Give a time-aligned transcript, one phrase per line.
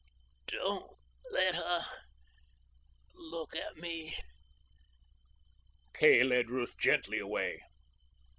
[0.47, 0.95] "Don't
[1.31, 1.85] let her
[3.13, 4.17] look at me."
[5.93, 7.61] Kay led Ruth gently away.